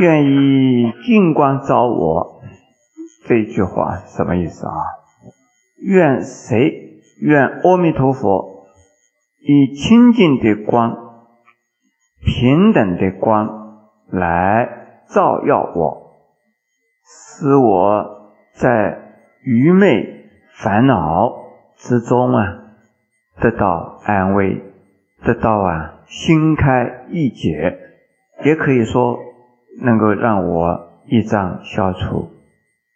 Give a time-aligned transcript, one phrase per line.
[0.00, 2.40] 愿意净光照我，
[3.26, 4.72] 这句话什么意思啊？
[5.82, 7.02] 愿谁？
[7.20, 8.64] 愿阿弥陀佛
[9.42, 10.96] 以清净的光、
[12.24, 16.14] 平等的光来照耀我，
[17.04, 18.98] 使我在
[19.42, 21.30] 愚昧烦恼
[21.76, 22.56] 之中啊
[23.38, 24.62] 得到安慰，
[25.22, 27.78] 得到啊心开意解，
[28.46, 29.18] 也可以说
[29.82, 32.30] 能够让我一障消除，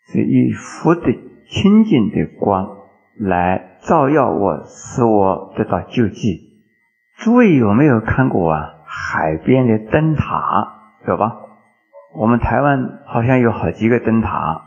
[0.09, 1.13] 是以福的
[1.49, 2.77] 清净的光
[3.19, 6.53] 来照耀我，使我得到救济。
[7.19, 8.71] 诸位有没有看过啊？
[8.87, 10.73] 海边的灯塔
[11.07, 11.37] 有吧？
[12.17, 14.63] 我们台湾好像有好几个灯塔，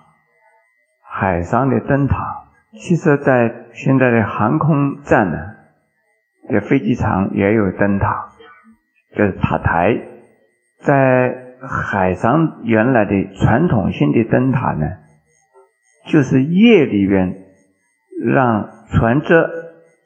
[1.02, 2.44] 海上的灯塔。
[2.73, 5.38] 其实，在现在的航空站呢，
[6.50, 8.30] 的飞机场也有灯塔，
[9.16, 9.97] 就是塔台。
[10.81, 14.86] 在海上原来的传统性的灯塔呢，
[16.05, 17.36] 就是夜里边
[18.23, 19.33] 让船只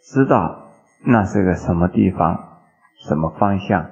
[0.02, 0.72] 知道
[1.06, 2.60] 那是个什么地方、
[3.08, 3.90] 什么方向，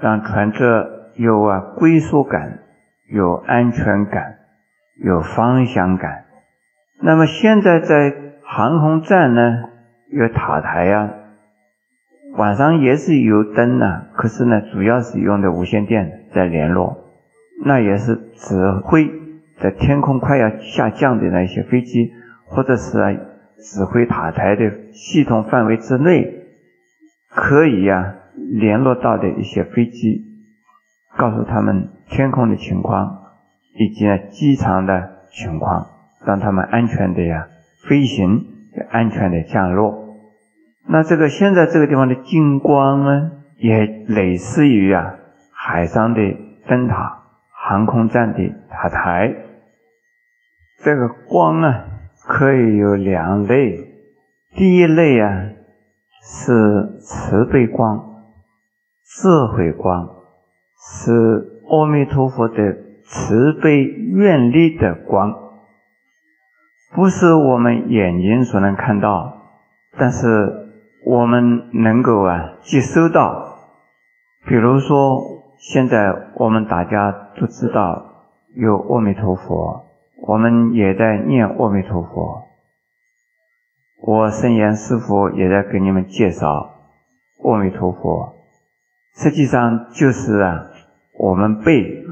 [0.00, 0.64] 让船只
[1.16, 2.60] 有啊归属感、
[3.08, 4.38] 有安全感、
[4.96, 6.24] 有方向感。
[7.00, 9.64] 那么现在在航空站呢，
[10.10, 11.10] 有塔台呀，
[12.36, 16.96] 晚上也是有灯呢，可是呢，主要是用的无线电在联络，
[17.64, 19.10] 那也是指挥
[19.60, 22.12] 在天空快要下降的那些飞机，
[22.46, 22.98] 或者是
[23.58, 26.46] 指挥塔台的系统范围之内，
[27.28, 30.24] 可以呀联络到的一些飞机，
[31.16, 33.18] 告诉他们天空的情况
[33.74, 35.86] 以及呢机场的情况。
[36.24, 37.48] 让他们安全的呀
[37.88, 38.46] 飞行，
[38.92, 40.14] 安全的降落。
[40.86, 45.16] 那这个现在这个地方的近光呢，也类似于啊
[45.64, 46.20] 海上的
[46.66, 49.32] 灯塔、航空站的塔台。
[50.82, 51.84] 这个光啊，
[52.26, 53.78] 可以有两类。
[54.56, 55.50] 第一类啊
[56.20, 58.24] 是慈悲光、
[59.04, 60.08] 智慧光，
[60.76, 65.32] 是阿弥陀佛的慈悲愿力的光。
[66.92, 69.38] 不是我们眼睛所能看到，
[69.96, 70.26] 但是
[71.06, 73.50] 我们能够啊接收到。
[74.44, 75.22] 比如说，
[75.62, 78.04] 现在我们大家都知道
[78.56, 79.84] 有阿弥陀佛，
[80.26, 82.42] 我们也在念阿弥陀佛。
[84.04, 86.74] 我圣严师傅也在给你们介绍
[87.44, 88.34] 阿弥陀佛，
[89.14, 90.66] 实际上就是啊，
[91.16, 92.04] 我们被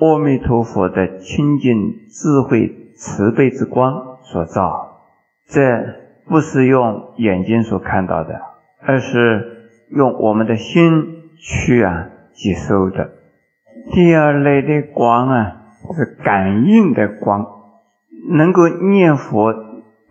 [0.00, 1.76] 阿弥陀佛的清净
[2.08, 4.18] 智慧慈悲之光。
[4.22, 5.02] 所照，
[5.46, 5.60] 这
[6.26, 8.40] 不是用眼睛所看到的，
[8.80, 13.10] 而是用我们的心去啊接收的。
[13.92, 15.62] 第二类的光啊，
[15.96, 17.44] 是感应的光，
[18.30, 19.52] 能够念佛、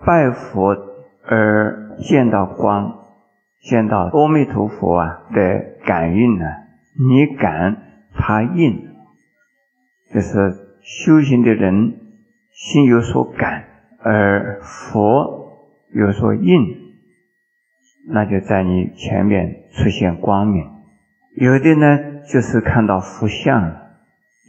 [0.06, 0.76] 拜佛
[1.26, 3.00] 而见到光，
[3.62, 6.46] 见到阿弥陀佛啊的感应呢？
[7.00, 7.78] 你感，
[8.14, 8.88] 他应，
[10.14, 11.94] 就是修行的人
[12.52, 13.64] 心有所感。
[14.00, 15.50] 而佛
[15.92, 16.78] 有所应，
[18.09, 20.66] 那就在你前面出现光明。
[21.36, 23.72] 有的呢，就是看到佛像；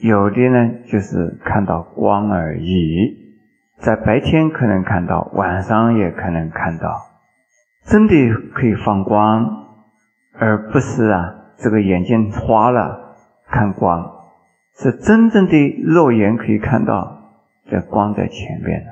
[0.03, 3.27] 有的呢，就是看到光而已。
[3.79, 7.01] 在白天可能看到，晚上也可能看到，
[7.85, 8.15] 真的
[8.53, 9.67] 可以放光，
[10.37, 13.17] 而不是啊，这个眼睛花了
[13.49, 14.11] 看光，
[14.77, 17.19] 是真正的肉眼可以看到
[17.71, 18.91] 这光在前面的。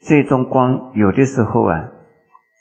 [0.00, 1.90] 这种光有的时候啊，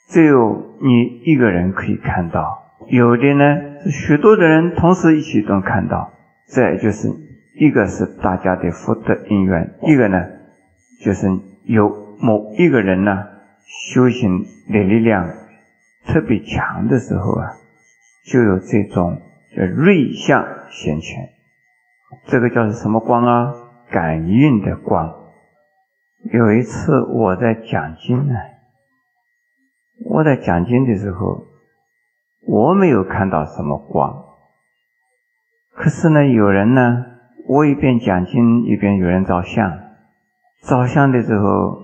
[0.10, 2.42] 只有你一个人可以看到；
[2.88, 6.12] 有的呢，许多的人同时一起都看到。
[6.48, 7.10] 这就是
[7.56, 10.24] 一个是大家的福德因缘，一个呢，
[11.04, 11.28] 就是
[11.64, 13.26] 有某一个人呢，
[13.92, 15.28] 修行的力量
[16.06, 17.50] 特别强的时候啊，
[18.26, 19.20] 就有这种
[19.56, 21.30] 叫瑞相显前。
[22.28, 23.54] 这个叫什么光啊？
[23.90, 25.14] 感应的光。
[26.32, 28.36] 有一次我在讲经呢，
[30.06, 31.44] 我在讲经的时候，
[32.46, 34.24] 我没有看到什么光。
[35.72, 37.06] 可是呢，有人呢，
[37.48, 39.80] 我一边讲经一边有人照相，
[40.64, 41.82] 照相的时候，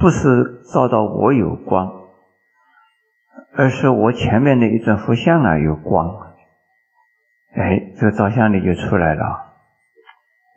[0.00, 1.92] 不是照到我有光，
[3.54, 6.08] 而是我前面的一尊佛像啊有光。
[7.54, 9.54] 哎，这个照相的就出来了，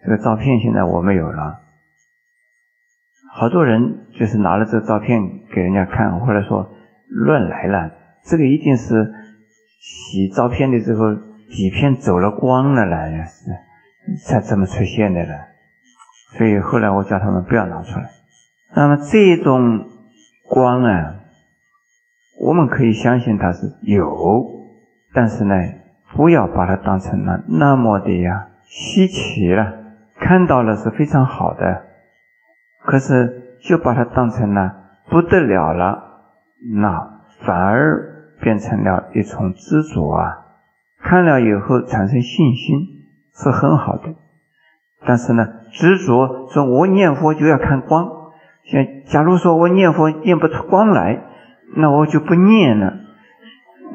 [0.03, 1.61] 这个照片现在我没有了。
[3.33, 5.21] 好多人就是拿了这照片
[5.53, 6.69] 给人家看，或者说
[7.07, 7.91] 乱来了。
[8.23, 9.13] 这个一定是
[9.79, 13.51] 洗照片的时候底片走了光了啦，是
[14.25, 15.33] 才这么出现的了。
[16.37, 18.09] 所以后来我叫他们不要拿出来。
[18.75, 19.87] 那么这种
[20.47, 21.15] 光啊，
[22.39, 24.45] 我们可以相信它是有，
[25.13, 25.55] 但是呢，
[26.15, 29.77] 不要把它当成了那么的呀稀奇了。
[30.19, 31.83] 看到了是非常好的，
[32.83, 34.75] 可是就把它当成了
[35.09, 36.03] 不得了了，
[36.73, 38.08] 那反而
[38.41, 40.45] 变成了一种执着啊。
[41.01, 44.15] 看了以后产生信心是很好的，
[45.05, 48.09] 但是呢，执着说我念佛就要看光。
[48.65, 51.21] 像假如说我念佛念不出光来，
[51.75, 52.93] 那我就不念了，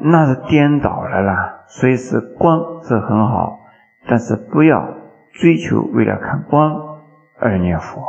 [0.01, 1.65] 那是颠倒了啦。
[1.67, 3.59] 所以是光是很好，
[4.07, 4.87] 但是不要
[5.33, 6.99] 追求为了看光
[7.39, 8.01] 而念佛。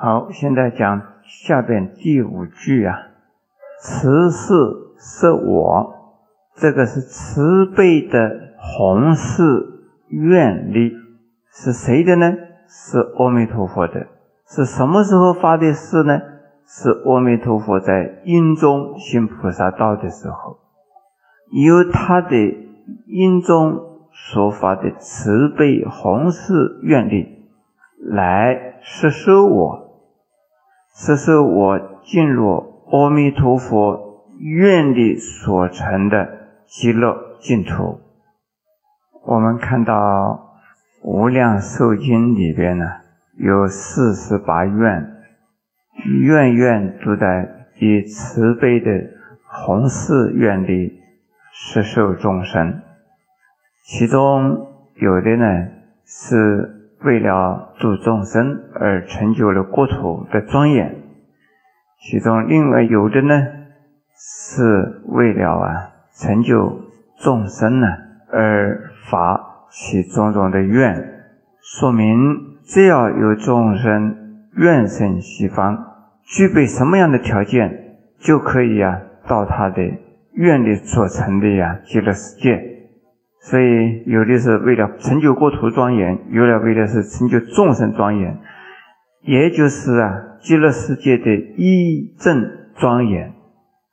[0.00, 2.94] 好，现在讲下边第五句啊，
[3.80, 4.54] 慈是
[4.96, 5.92] 是我，
[6.54, 9.42] 这个是慈悲的弘誓。
[10.10, 10.92] 愿力
[11.50, 12.32] 是谁的呢？
[12.68, 14.06] 是阿弥陀佛的。
[14.46, 16.20] 是什么时候发的誓呢？
[16.64, 20.58] 是阿弥陀佛在因中行菩萨道的时候，
[21.50, 22.36] 由他的
[23.06, 23.80] 因中
[24.12, 27.48] 所发的慈悲弘誓愿力
[28.00, 29.87] 来摄受我，
[30.98, 36.28] 摄受我进入阿弥陀佛愿力所成的
[36.66, 38.00] 极乐净土。
[39.24, 40.58] 我们看到
[41.08, 42.84] 《无量寿经》里边呢，
[43.36, 45.22] 有四十八愿，
[46.04, 47.48] 愿愿都在
[47.78, 48.90] 以慈悲的
[49.46, 51.00] 弘誓愿力
[51.52, 52.82] 施受众生。
[53.84, 54.66] 其中
[54.96, 55.68] 有的呢
[56.04, 60.94] 是为了度众生而成就了国土的庄严，
[62.00, 63.46] 其中另外有的呢
[64.16, 66.80] 是为了啊成就
[67.20, 67.86] 众生呢
[68.32, 68.84] 而。
[69.10, 71.22] 发起种种的愿，
[71.62, 75.78] 说明只要有众生愿生西方，
[76.24, 79.82] 具备什么样的条件，就可以啊到他的
[80.34, 82.77] 愿力所成的呀极乐世界。
[83.40, 88.38] 所以有的是为了成就国土庄严，有的为的是成就众生庄严，
[89.22, 93.32] 也就是啊极乐世界的一正庄严。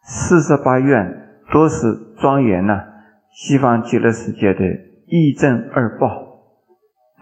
[0.03, 1.87] 四十八愿都是
[2.19, 2.83] 庄严呐，
[3.31, 4.63] 西方极乐世界的。
[5.07, 6.09] 一正二报，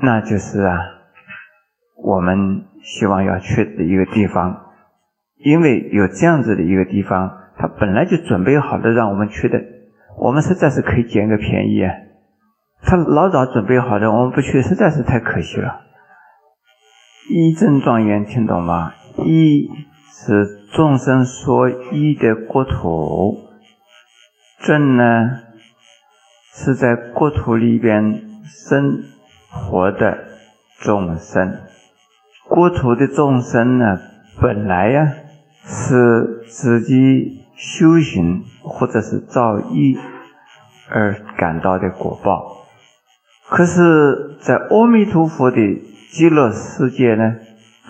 [0.01, 0.79] 那就是啊，
[2.01, 4.55] 我们希望要去的一个地方，
[5.43, 9.61] 因为有这样子的一个地方，他本来就准备好了让我们去的，
[10.17, 11.91] 我们实在是可以捡个便宜啊。
[12.85, 15.81] 他老早准备好的，我们不去，实在是太可惜了。
[17.29, 18.93] 一正庄严，听懂吗？
[19.17, 19.69] 一
[20.11, 23.37] 是众生所依的国土，
[24.59, 25.39] 正呢？
[26.55, 29.03] 是在国土里边生
[29.49, 30.19] 活的
[30.79, 31.57] 众生，
[32.47, 33.97] 国土的众生呢，
[34.39, 35.13] 本来呀
[35.63, 39.97] 是自己修行或者是造业
[40.91, 42.62] 而感到的果报，
[43.55, 45.57] 可是，在阿弥陀佛的
[46.09, 47.35] 极乐世界呢，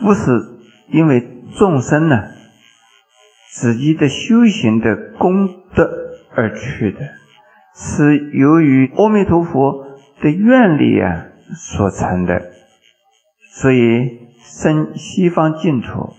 [0.02, 0.30] 不是
[0.90, 2.26] 因为众生呢
[3.50, 5.90] 自己的修行的功德
[6.36, 7.00] 而去的。
[7.74, 9.88] 是由于阿弥陀佛
[10.22, 12.42] 的愿力啊所成的，
[13.54, 16.14] 所以生西方净土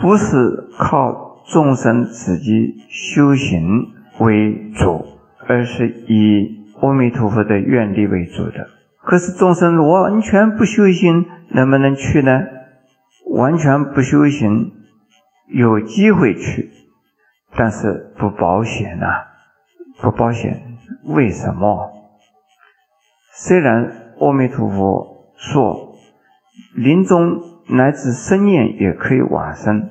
[0.00, 5.06] 不是靠众生自己修行为主，
[5.46, 8.68] 而是以阿弥陀佛的愿力为主的。
[9.02, 12.42] 可是众生完全不修行，能不能去呢？
[13.30, 14.72] 完全不修行，
[15.48, 16.70] 有机会去，
[17.56, 19.06] 但是不保险呐，
[20.00, 20.62] 不保险。
[21.04, 21.92] 为什么？
[23.32, 25.94] 虽然阿弥陀佛说
[26.74, 29.88] 临终乃至生念也可以往生，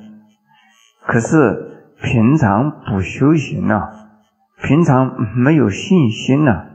[1.06, 3.88] 可是平常不修行啊，
[4.62, 6.66] 平常没有信心呐，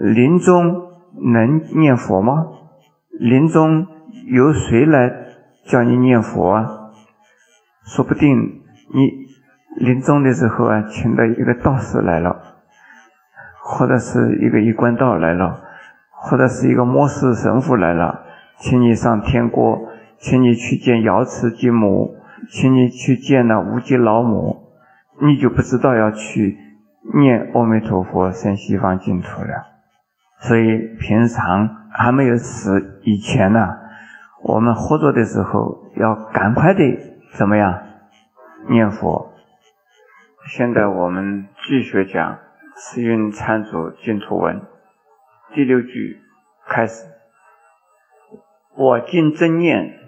[0.00, 0.92] 临终
[1.32, 2.46] 能念佛吗？
[3.18, 3.86] 临终
[4.26, 5.12] 由谁来
[5.66, 6.92] 叫你念佛啊？
[7.84, 8.62] 说不定
[8.94, 12.54] 你临终的时候啊，请到一个道士来了。
[13.70, 15.60] 或者是一个一贯道来了，
[16.10, 18.22] 或者是一个末世神父来了，
[18.56, 19.78] 请你上天国，
[20.16, 22.14] 请你去见瑶池金母，
[22.50, 24.70] 请你去见那无极老母，
[25.20, 26.56] 你就不知道要去
[27.14, 29.66] 念阿弥陀佛生西方净土了。
[30.40, 33.76] 所以平常还没有死以前呢，
[34.42, 36.82] 我们活着的时候要赶快的
[37.34, 37.82] 怎么样
[38.68, 39.32] 念佛。
[40.46, 42.38] 现在我们继续讲。
[42.80, 44.62] 慈云参主净土文
[45.52, 46.20] 第六句
[46.64, 47.06] 开始：
[48.76, 49.98] 我今真念，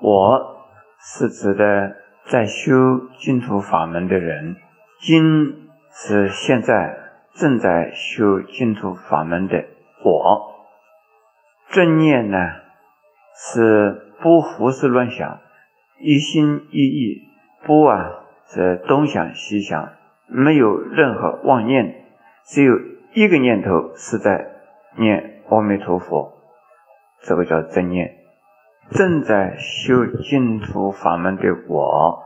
[0.00, 0.56] 我
[1.00, 1.96] 是指的
[2.28, 4.54] 在修净土法门的人，
[5.00, 6.96] 今是现在
[7.34, 9.64] 正在修净土法门的
[10.04, 10.54] 我。
[11.70, 12.38] 正念呢，
[13.34, 15.40] 是不胡思乱想，
[15.98, 17.22] 一心一意，
[17.66, 19.92] 不啊是东想西想，
[20.28, 22.04] 没有任何妄念。
[22.44, 22.74] 只有
[23.14, 24.46] 一个念头是在
[24.96, 26.38] 念阿弥陀佛，
[27.22, 28.16] 这个叫正念。
[28.90, 32.22] 正在修净土法门的我，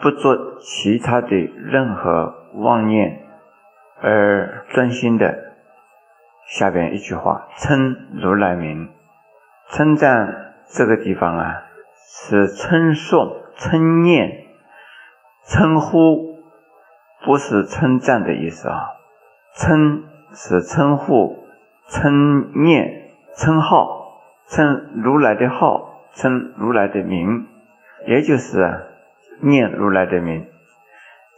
[0.00, 3.20] 不做其他的任何妄念，
[4.00, 5.54] 而专心的。
[6.46, 8.90] 下边一句话，称如来名，
[9.70, 11.62] 称赞这个地方啊，
[12.06, 14.46] 是称颂、称念、
[15.46, 16.34] 称呼。
[17.24, 18.84] 不是称赞的意思啊，
[19.56, 21.46] 称是称呼、
[21.88, 27.46] 称念、称号、称如来的号、称如来的名，
[28.06, 28.78] 也就是
[29.40, 30.46] 念如来的名，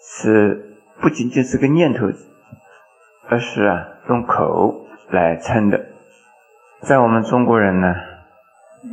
[0.00, 2.06] 是不仅仅是个念头，
[3.28, 5.86] 而是啊用口来称的。
[6.80, 7.94] 在我们中国人呢，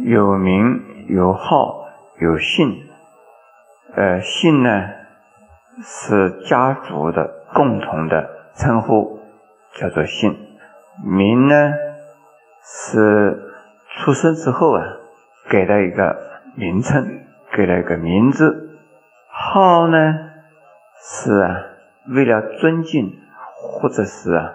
[0.05, 1.87] 有名有号
[2.19, 2.87] 有姓，
[3.95, 4.89] 呃姓呢。
[5.83, 9.19] 是家族的共同的称呼，
[9.73, 10.37] 叫做姓。
[11.03, 11.73] 名呢，
[12.61, 13.41] 是
[13.89, 14.85] 出生之后啊，
[15.49, 16.15] 给了一个
[16.55, 18.77] 名称，给了一个名字。
[19.27, 19.97] 号呢，
[21.01, 21.57] 是啊，
[22.09, 23.17] 为了尊敬，
[23.55, 24.53] 或者是啊，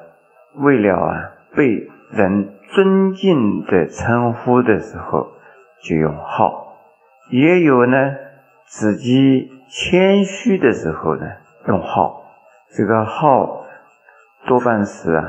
[0.55, 5.29] 为了啊，被人尊敬的称呼的时候，
[5.83, 6.77] 就用号。
[7.31, 8.15] 也有呢，
[8.67, 9.53] 自己。
[9.71, 11.27] 谦虚的时候呢，
[11.67, 12.25] 用号，
[12.75, 13.67] 这个号
[14.47, 15.23] 多半是啊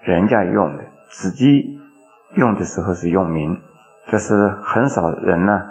[0.00, 1.78] 人家用的，自己
[2.34, 3.56] 用的时候是用名，
[4.08, 5.62] 这是很少人呢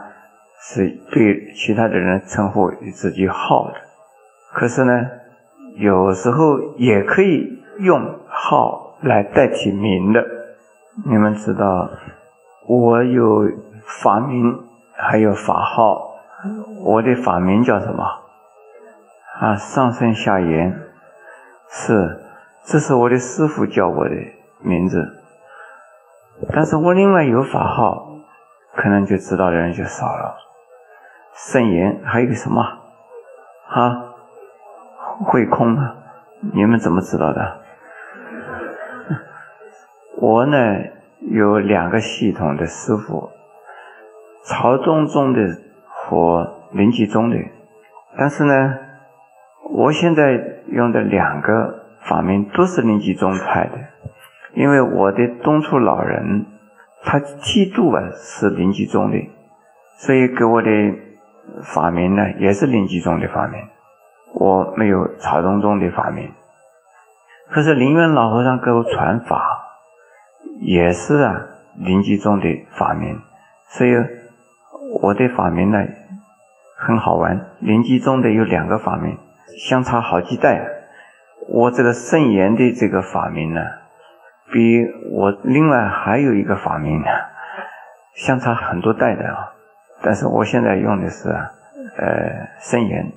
[0.62, 3.74] 是对其他的人称呼自己号的。
[4.54, 5.10] 可是呢，
[5.76, 10.24] 有时候也可以用号来代替名的。
[11.06, 11.90] 你们知道，
[12.68, 13.50] 我有
[14.02, 14.64] 法名，
[14.96, 16.14] 还有法号。
[16.84, 18.04] 我的法名叫什么？
[19.40, 20.80] 啊，上生下言，
[21.70, 22.20] 是，
[22.66, 24.16] 这是我的师傅叫我的
[24.60, 25.08] 名字。
[26.52, 28.10] 但是我另外有法号，
[28.76, 30.36] 可能就知道的人就少了。
[31.34, 32.62] 圣言还有个什么？
[33.70, 34.13] 啊，
[35.26, 35.96] 会空啊，
[36.54, 37.62] 你们怎么知道的？
[40.18, 40.58] 我呢
[41.32, 43.30] 有两个系统的师傅，
[44.46, 45.58] 朝宗中的。
[46.06, 47.38] 和临济宗的，
[48.18, 48.78] 但是呢，
[49.70, 53.78] 我现在用的两个法名都是临济宗派的，
[54.54, 56.46] 因为我的东出老人
[57.06, 59.18] 他剃度啊是临济宗的，
[59.96, 60.70] 所以给我的
[61.74, 63.62] 法名呢也是临济宗的法名，
[64.34, 66.32] 我没有曹洞宗的法名。
[67.50, 69.64] 可是灵元老和尚给我传法，
[70.62, 71.42] 也是啊
[71.78, 73.22] 临济宗的法名，
[73.70, 73.94] 所以。
[75.02, 75.84] 我的法名呢
[76.78, 79.18] 很好玩，临济宗的有两个法名，
[79.58, 80.62] 相差好几代。
[81.48, 83.62] 我这个圣严的这个法名呢，
[84.52, 87.08] 比我另外还有一个法名呢，
[88.14, 89.54] 相差很多代的啊。
[90.04, 93.12] 但是我现在用的是呃圣严，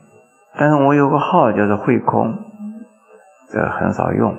[0.58, 2.38] 但是我有个号叫做慧空，
[3.50, 4.36] 这很少用。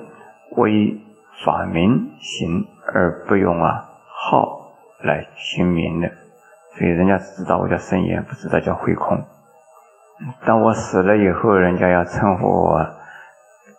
[0.56, 1.00] 我以
[1.44, 4.72] 法名行，而不用啊号
[5.02, 6.10] 来行名的。
[6.72, 9.22] 所以人家只知道我叫圣严，不知道叫慧空。
[10.44, 12.84] 当我死了以后，人家要称呼我，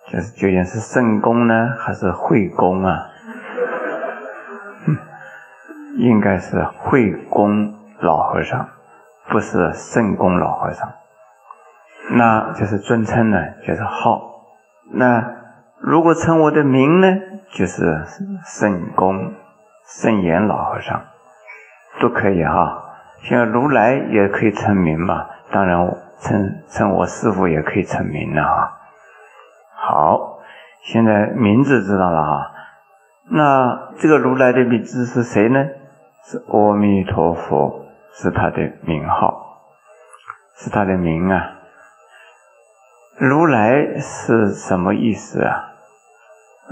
[0.08, 3.10] 就是究竟是圣公呢，还是慧公啊？
[5.98, 8.69] 应该是慧公老和尚，
[9.27, 10.89] 不是圣公老和尚。
[12.11, 13.37] 那就是尊称呢，
[13.67, 14.21] 就是号。
[14.91, 15.35] 那
[15.79, 17.07] 如果称我的名呢，
[17.51, 18.03] 就是
[18.45, 19.33] 圣公、
[19.85, 21.01] 圣严老和尚，
[22.01, 22.83] 都可以哈。
[23.21, 25.77] 像如来也可以成名嘛，当然
[26.19, 28.71] 称称我师傅也可以成名了啊。
[29.75, 30.39] 好，
[30.83, 32.51] 现在名字知道了啊。
[33.31, 35.63] 那这个如来的名字是谁呢？
[36.23, 39.61] 是阿弥陀佛，是他的名号，
[40.57, 41.58] 是他的名啊。
[43.21, 45.73] 如来是什么意思啊？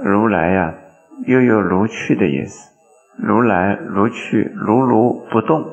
[0.02, 0.76] 如来呀，
[1.26, 2.72] 又有如去的意思。
[3.18, 5.66] 如来如去，如如不动。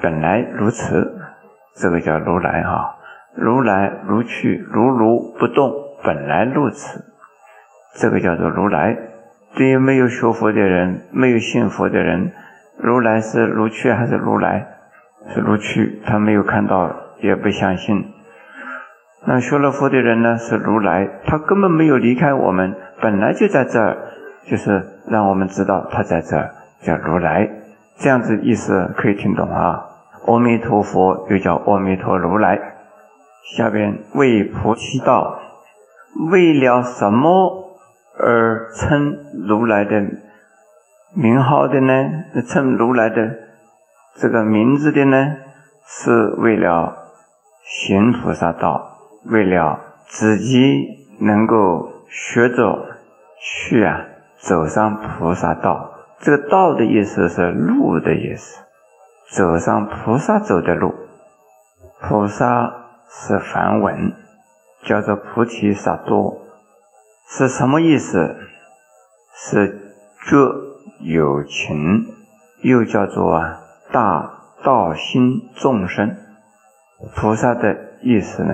[0.00, 1.18] 本来如此，
[1.74, 2.94] 这个叫如来哈。
[3.34, 7.04] 如来如去，如如不动，本来如此，
[7.96, 8.96] 这个叫做如来。
[9.56, 12.30] 对于没有学佛的人，没有信佛的人，
[12.78, 14.68] 如来是如去还是如来？
[15.34, 18.12] 是如去，他没有看到，也不相信。
[19.26, 20.36] 那学了佛的人呢？
[20.36, 23.96] 是如来，他根本没有离开我们，本来就在这儿，
[24.46, 26.50] 就是让我们知道他在这儿，
[26.82, 27.48] 叫如来。
[27.96, 29.86] 这样子意思可以听懂啊？
[30.26, 32.58] 阿弥陀佛又叫阿弥陀如来。
[33.56, 35.38] 下边为菩提道，
[36.30, 37.78] 为了什么
[38.18, 39.16] 而称
[39.46, 40.02] 如来的
[41.14, 42.10] 名号的呢？
[42.46, 43.34] 称如来的
[44.16, 45.36] 这个名字的呢？
[45.86, 46.96] 是为了
[47.62, 48.93] 行菩萨道，
[49.24, 50.86] 为了自己
[51.20, 52.86] 能够学着
[53.40, 54.04] 去啊，
[54.38, 55.90] 走上菩萨道。
[56.20, 58.62] 这个道的意思是路的意思，
[59.30, 60.94] 走上菩萨走的路。
[62.00, 62.72] 菩萨
[63.08, 64.12] 是梵文，
[64.82, 66.38] 叫做菩提萨埵，
[67.28, 68.36] 是什么意思？
[69.34, 69.80] 是
[70.26, 70.36] 觉
[71.00, 72.06] 有情，
[72.62, 74.30] 又叫做啊大
[74.62, 76.16] 道心众生。
[77.16, 78.52] 菩萨的意思呢，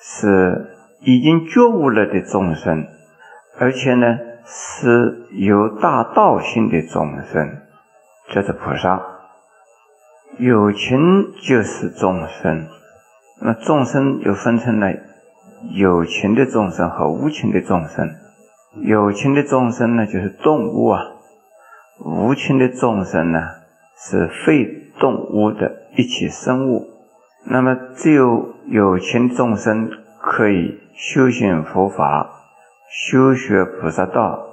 [0.00, 2.86] 是已经觉悟了的众生，
[3.58, 4.18] 而且呢。
[4.50, 7.58] 是有大道性的众生，
[8.30, 8.98] 这是菩萨。
[10.38, 10.98] 有情
[11.42, 12.66] 就是众生，
[13.42, 14.90] 那众生又分成了
[15.74, 18.08] 有情的众生和无情的众生。
[18.80, 21.02] 有情的众生呢，就是动物啊；
[22.02, 23.38] 无情的众生呢，
[23.98, 24.64] 是非
[24.98, 26.86] 动物的一切生物。
[27.50, 32.34] 那么，只有有情众生可以修行佛法。
[32.90, 34.46] 修学菩萨道，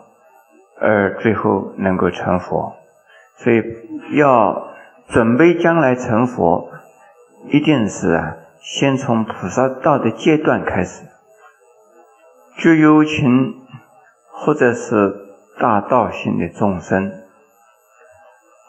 [0.82, 2.76] 而最后能够成佛，
[3.38, 3.64] 所以
[4.18, 4.74] 要
[5.08, 6.70] 准备将来成佛，
[7.48, 11.06] 一定是啊，先从菩萨道的阶段开始。
[12.58, 13.56] 具有情
[14.30, 15.16] 或者是
[15.58, 17.10] 大道性的众生，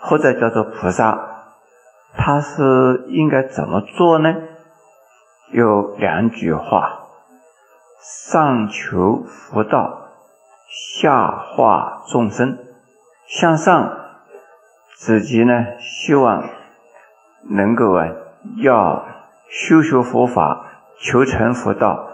[0.01, 1.36] 或者叫做菩萨，
[2.17, 4.35] 他是应该怎么做呢？
[5.53, 7.01] 有两句话。
[8.01, 10.09] 上求佛道，
[11.01, 12.59] 下化众生。
[13.27, 13.97] 向上，
[14.97, 16.45] 自己呢希望
[17.51, 18.09] 能够啊，
[18.59, 19.05] 要
[19.49, 20.67] 修学佛法，
[21.01, 22.09] 求成佛道，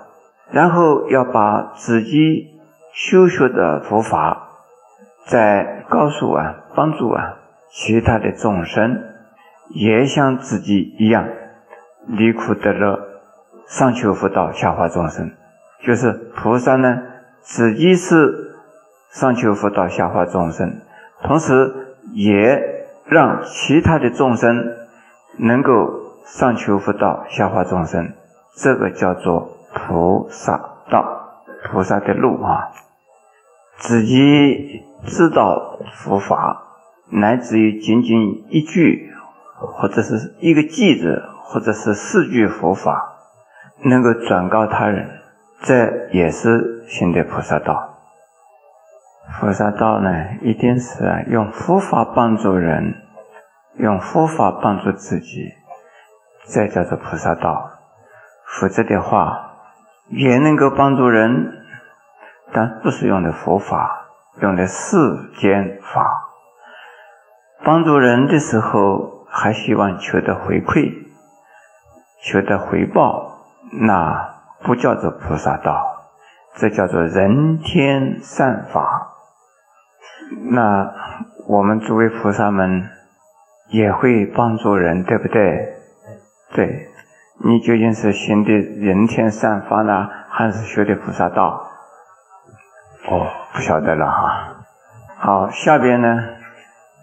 [0.51, 2.61] 然后要把自己
[2.95, 4.49] 修学的佛法，
[5.27, 7.37] 再告诉啊，帮助啊
[7.71, 9.03] 其他的众生，
[9.75, 11.29] 也像自己一样
[12.07, 12.99] 离苦得乐，
[13.67, 15.31] 上求佛道，下化众生。
[15.85, 17.03] 就是菩萨呢，
[17.41, 18.55] 自己是
[19.11, 20.81] 上求佛道，下化众生，
[21.23, 21.73] 同时
[22.13, 24.75] 也让其他的众生
[25.39, 25.73] 能够
[26.27, 28.13] 上求佛道，下化众生。
[28.57, 30.59] 这个叫做菩萨
[30.91, 31.05] 道，
[31.65, 32.71] 菩萨的路啊。
[33.79, 36.63] 自己知道佛法，
[37.11, 39.12] 乃至于仅仅一句，
[39.66, 43.16] 或者是一个句子，或者是四句佛法，
[43.85, 45.09] 能够转告他人。
[45.62, 47.90] 这也是行的菩萨道。
[49.38, 50.11] 菩萨道呢，
[50.42, 52.94] 一定是啊，用佛法帮助人，
[53.77, 55.53] 用佛法帮助自己，
[56.48, 57.70] 这叫做菩萨道。
[58.44, 59.53] 否则的话，
[60.09, 61.53] 也能够帮助人，
[62.53, 64.09] 但不是用的佛法，
[64.42, 64.96] 用的世
[65.38, 66.29] 间法。
[67.64, 70.92] 帮助人的时候，还希望求得回馈，
[72.23, 74.31] 求得回报，那。
[74.64, 76.05] 不叫做菩萨道，
[76.55, 79.09] 这叫做人天善法。
[80.53, 80.95] 那
[81.49, 82.88] 我们诸位菩萨们
[83.71, 85.77] 也会帮助人，对不对？
[86.55, 86.88] 对，
[87.45, 91.68] 你究竟是行的人天善法呢，还是学的菩萨道？
[93.09, 94.64] 哦，不晓得了哈。
[95.18, 96.23] 好，下边呢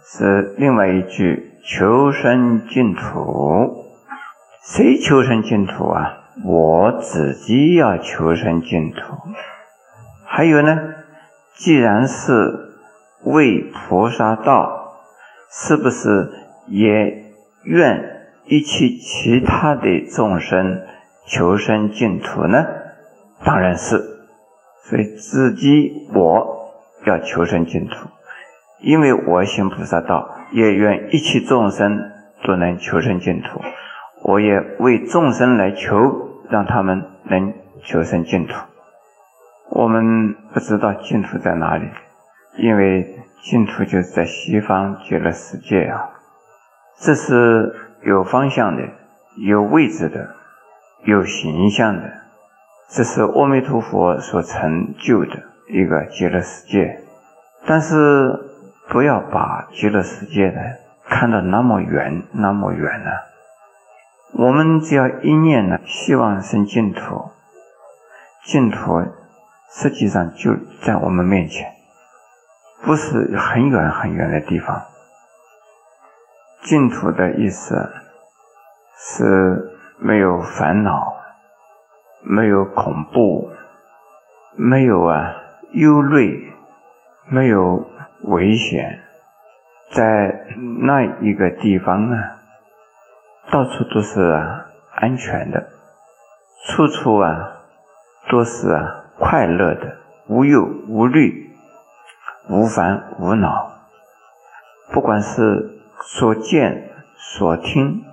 [0.05, 3.85] 是另外一句：求生净土。
[4.63, 6.17] 谁求生净土啊？
[6.43, 8.99] 我自己要求生净土，
[10.25, 10.79] 还有呢？
[11.55, 12.71] 既然是
[13.23, 14.95] 为菩萨道，
[15.51, 16.31] 是不是
[16.65, 17.23] 也
[17.63, 20.81] 愿一切其他的众生
[21.27, 22.65] 求生净土呢？
[23.45, 24.17] 当然是。
[24.85, 26.73] 所以自己我
[27.05, 28.09] 要求生净土，
[28.79, 32.11] 因为我行菩萨道，也愿一切众生
[32.45, 33.61] 都能求生净土。
[34.23, 36.27] 我也为众生来求。
[36.49, 38.55] 让他们能求生净土。
[39.69, 41.87] 我们不知道净土在哪里，
[42.57, 46.09] 因为净土就是在西方极乐世界啊。
[46.97, 48.81] 这是有方向的、
[49.37, 50.35] 有位置的、
[51.03, 52.13] 有形象的。
[52.89, 56.99] 这是阿弥陀佛所成就的一个极乐世界。
[57.67, 57.95] 但是
[58.89, 60.59] 不要把极乐世界呢
[61.05, 63.11] 看得那么远，那么远呢。
[64.33, 67.31] 我们只要一念呢，希望生净土，
[68.45, 69.03] 净土
[69.71, 71.71] 实际上就在我们面前，
[72.83, 74.83] 不是很远很远的地方。
[76.63, 77.91] 净土的意思
[78.97, 81.15] 是没有烦恼，
[82.21, 83.49] 没有恐怖，
[84.55, 85.35] 没有啊
[85.71, 86.53] 忧虑，
[87.27, 87.87] 没有
[88.23, 88.99] 危险，
[89.91, 90.45] 在
[90.81, 92.17] 那一个地方呢。
[93.51, 94.21] 到处都是
[94.93, 95.69] 安全的，
[96.67, 97.63] 处处啊
[98.29, 101.49] 都是啊快乐的，无忧无虑，
[102.47, 103.71] 无烦无恼。
[104.91, 108.03] 不管是所见、所听、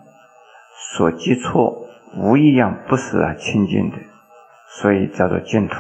[0.95, 3.99] 所接触，无一样不是啊清净的，
[4.69, 5.77] 所以叫做净土。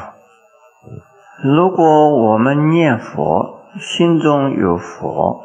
[1.42, 5.44] 如果我们念佛，心中有佛，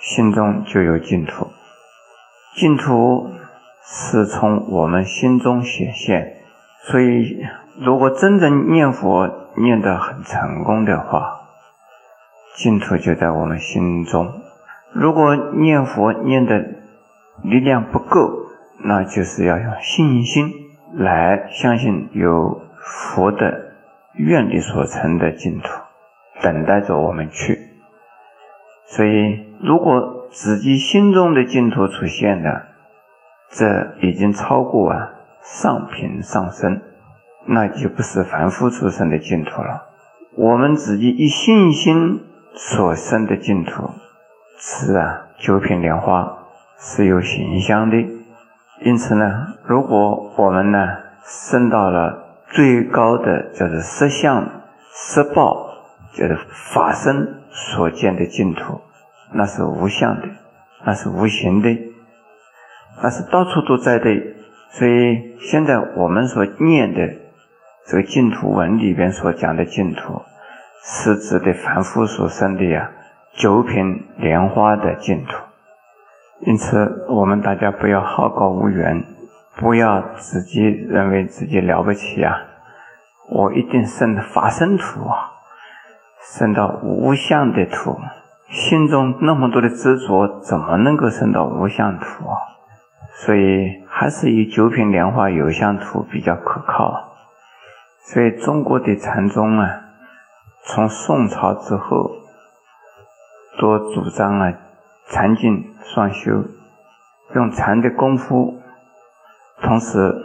[0.00, 1.48] 心中就有净土。
[2.56, 3.30] 净土
[3.84, 6.36] 是从我们心中显现，
[6.82, 7.44] 所以
[7.80, 11.40] 如果真正念佛念得很成功的话，
[12.56, 14.32] 净土就在我们心中。
[14.92, 16.58] 如果念佛念的
[17.42, 18.30] 力量不够，
[18.84, 20.52] 那就是要用信心
[20.94, 23.72] 来相信有佛的
[24.14, 25.68] 愿力所成的净土，
[26.42, 27.58] 等待着我们去。
[28.86, 32.68] 所以，如果自己心中的净土出现了，
[33.50, 35.10] 这已经超过啊
[35.42, 36.82] 上品上身，
[37.46, 39.88] 那就不是凡夫出生的净土了。
[40.36, 42.22] 我们自己一信心
[42.54, 43.90] 所生的净土，
[44.58, 46.38] 是啊九品莲花
[46.78, 47.96] 是有形象的。
[48.80, 54.46] 因此呢，如果我们呢升到了最高的就是色相
[54.92, 55.67] 色报，
[56.12, 56.38] 就是
[56.72, 58.80] 法身所见的净土。
[59.32, 60.28] 那是无相的，
[60.84, 61.68] 那是无形的，
[63.02, 64.04] 那是到处都在的。
[64.70, 67.14] 所以现在我们所念的
[67.86, 70.22] 这个净土文里边所讲的净土，
[70.82, 72.90] 是指的凡夫所生的呀
[73.34, 75.32] 九品莲花的净土。
[76.40, 79.04] 因此，我们大家不要好高骛远，
[79.56, 82.34] 不要自己认为自己了不起啊！
[83.28, 85.32] 我一定生法身土啊，
[86.36, 87.98] 升到无相的土。
[88.50, 92.36] 心中那么多的执着，怎么能够升到无相土啊？
[93.12, 97.12] 所以还是以九品莲花有相土比较可靠。
[98.00, 99.68] 所以中国的禅宗啊，
[100.64, 102.10] 从宋朝之后，
[103.58, 104.52] 多主张啊
[105.08, 106.44] 禅净双修，
[107.34, 108.62] 用禅的功夫，
[109.60, 110.24] 同时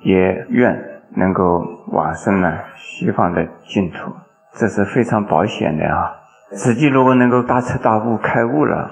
[0.00, 4.12] 也愿能够往生呢西方的净土，
[4.54, 6.16] 这是非常保险的啊。
[6.50, 8.90] 自己如果能够大彻大悟、开悟了，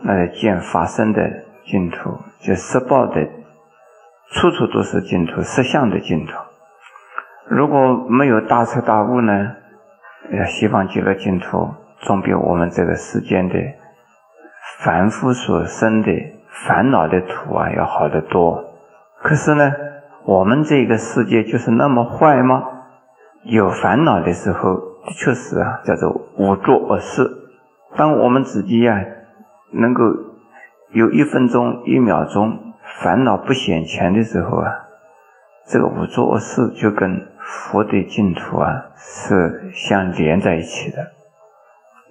[0.00, 3.26] 那见法身的净土，就实报的，
[4.32, 6.32] 处处都是净土，实相的净土。
[7.48, 9.56] 如果没有大彻大悟呢，
[10.46, 13.54] 西方极乐净土总比我们这个世间的
[14.80, 16.10] 凡夫所生的
[16.66, 18.64] 烦恼的土啊要好得多。
[19.22, 19.72] 可是呢，
[20.24, 22.64] 我们这个世界就是那么坏吗？
[23.46, 24.94] 有烦恼的时候。
[25.14, 27.30] 确是啊，叫做无作恶事。
[27.94, 29.04] 当我们自己呀，
[29.70, 30.02] 能够
[30.90, 34.72] 有一分钟、一秒钟烦恼不显前的时候啊，
[35.68, 41.12] 这个无作恶事就跟佛的净土啊是相连在一起的，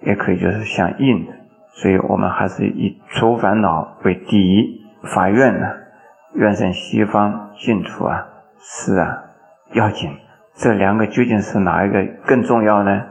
[0.03, 1.33] 也可以就是相应的。
[1.73, 4.85] 所以我们还是以除烦恼为第一。
[5.03, 5.67] 法愿呢，
[6.35, 8.25] 愿生西方净土啊，
[8.57, 9.23] 是啊，
[9.73, 10.11] 要紧。
[10.55, 13.07] 这两个究竟是哪一个更重要呢？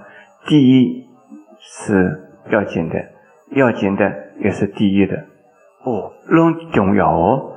[0.46, 1.06] 第一
[1.60, 3.04] 是要紧的，
[3.50, 5.24] 要紧的也是第一的。
[5.84, 7.52] 哦，拢重要哦。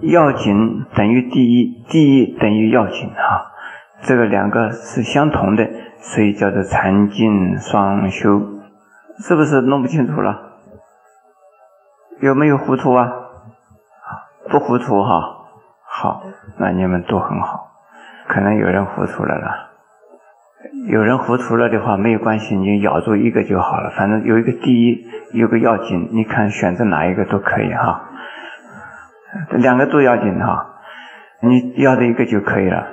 [0.00, 3.52] 要紧等于第一，第一等于要紧哈。
[4.02, 8.40] 这个两个是相同的，所以叫做禅净双修。
[9.18, 10.58] 是不是弄不清楚了？
[12.20, 13.12] 有没有糊涂啊？
[14.48, 15.46] 不糊涂哈。
[15.84, 16.22] 好，
[16.58, 17.71] 那你们都很好。
[18.32, 19.68] 可能有人糊涂了啦，
[20.88, 23.90] 有人糊涂了的话没有关系，你就咬住一个就好了。
[23.90, 28.08] 反正有一个第一，有个要紧，你看选择哪一个都可以哈，
[29.50, 30.66] 两个都要紧哈，
[31.42, 32.86] 你要的一个就可以了。